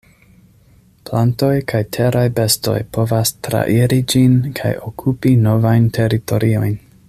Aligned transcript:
Plantoj 1.09 1.49
kaj 1.71 1.81
teraj 1.97 2.23
bestoj 2.39 2.75
povas 2.97 3.33
trairi 3.49 4.01
ĝin 4.15 4.41
kaj 4.61 4.73
okupi 4.91 5.35
novajn 5.45 5.87
teritoriojn. 6.01 6.75